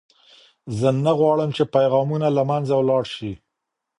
زه 0.79 0.89
نه 1.05 1.11
غواړم 1.19 1.49
چې 1.57 1.63
پیغامونه 1.75 2.27
له 2.37 2.43
منځه 2.49 2.73
ولاړ 2.77 3.03
شي. 3.15 3.31